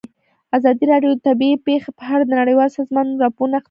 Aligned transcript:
ازادي 0.57 0.83
راډیو 0.91 1.11
د 1.15 1.19
طبیعي 1.27 1.55
پېښې 1.67 1.91
په 1.97 2.03
اړه 2.13 2.23
د 2.25 2.31
نړیوالو 2.41 2.75
سازمانونو 2.77 3.21
راپورونه 3.23 3.51
اقتباس 3.55 3.57
کړي. 3.57 3.59